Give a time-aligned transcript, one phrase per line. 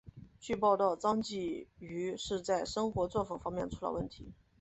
[0.39, 4.33] 据报道张继禹是在生活作风方面出了问题。